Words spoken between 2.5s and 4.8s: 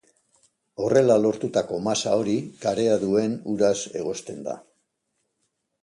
karea duen uraz egozten da.